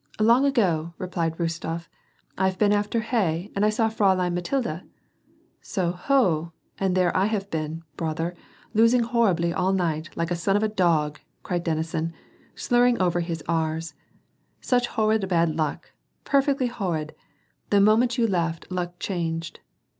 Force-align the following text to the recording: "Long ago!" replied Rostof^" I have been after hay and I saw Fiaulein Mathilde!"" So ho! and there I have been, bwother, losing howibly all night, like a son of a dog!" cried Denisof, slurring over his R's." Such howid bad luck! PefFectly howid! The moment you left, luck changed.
"Long 0.19 0.45
ago!" 0.45 0.93
replied 0.97 1.37
Rostof^" 1.37 1.85
I 2.35 2.47
have 2.47 2.57
been 2.57 2.71
after 2.73 3.01
hay 3.01 3.51
and 3.55 3.63
I 3.63 3.69
saw 3.69 3.87
Fiaulein 3.87 4.33
Mathilde!"" 4.33 4.81
So 5.73 5.91
ho! 5.91 6.53
and 6.79 6.95
there 6.97 7.15
I 7.15 7.27
have 7.27 7.51
been, 7.51 7.83
bwother, 7.99 8.35
losing 8.73 9.03
howibly 9.03 9.53
all 9.53 9.73
night, 9.73 10.09
like 10.17 10.31
a 10.31 10.35
son 10.35 10.57
of 10.57 10.63
a 10.63 10.67
dog!" 10.67 11.19
cried 11.43 11.63
Denisof, 11.63 12.11
slurring 12.55 12.99
over 12.99 13.19
his 13.19 13.43
R's." 13.47 13.93
Such 14.59 14.87
howid 14.89 15.27
bad 15.29 15.55
luck! 15.55 15.91
PefFectly 16.25 16.69
howid! 16.71 17.11
The 17.69 17.79
moment 17.79 18.17
you 18.17 18.25
left, 18.25 18.71
luck 18.71 18.97
changed. 18.97 19.59